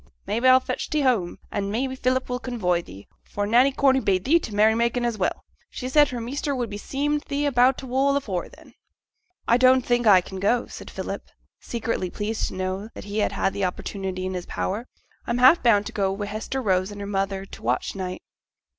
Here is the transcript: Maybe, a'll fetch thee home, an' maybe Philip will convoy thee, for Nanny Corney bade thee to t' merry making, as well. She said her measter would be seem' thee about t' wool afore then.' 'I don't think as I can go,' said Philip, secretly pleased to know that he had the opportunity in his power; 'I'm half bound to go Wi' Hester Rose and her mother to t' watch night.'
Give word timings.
Maybe, 0.25 0.47
a'll 0.47 0.59
fetch 0.59 0.89
thee 0.89 1.01
home, 1.01 1.37
an' 1.51 1.69
maybe 1.69 1.95
Philip 1.95 2.27
will 2.27 2.39
convoy 2.39 2.81
thee, 2.81 3.07
for 3.23 3.45
Nanny 3.45 3.71
Corney 3.71 3.99
bade 3.99 4.25
thee 4.25 4.39
to 4.39 4.49
t' 4.49 4.55
merry 4.57 4.73
making, 4.73 5.05
as 5.05 5.19
well. 5.19 5.43
She 5.69 5.87
said 5.89 6.09
her 6.09 6.19
measter 6.19 6.55
would 6.55 6.71
be 6.71 6.77
seem' 6.79 7.19
thee 7.27 7.45
about 7.45 7.77
t' 7.77 7.85
wool 7.85 8.15
afore 8.17 8.49
then.' 8.49 8.73
'I 9.47 9.57
don't 9.57 9.85
think 9.85 10.07
as 10.07 10.11
I 10.11 10.21
can 10.21 10.39
go,' 10.39 10.65
said 10.65 10.89
Philip, 10.89 11.27
secretly 11.59 12.09
pleased 12.09 12.47
to 12.47 12.55
know 12.55 12.89
that 12.95 13.03
he 13.03 13.19
had 13.19 13.53
the 13.53 13.63
opportunity 13.65 14.25
in 14.25 14.33
his 14.33 14.47
power; 14.47 14.87
'I'm 15.27 15.37
half 15.37 15.61
bound 15.61 15.85
to 15.85 15.91
go 15.91 16.11
Wi' 16.11 16.25
Hester 16.25 16.63
Rose 16.63 16.89
and 16.89 16.99
her 16.99 17.05
mother 17.05 17.45
to 17.45 17.57
t' 17.59 17.63
watch 17.63 17.93
night.' 17.95 18.23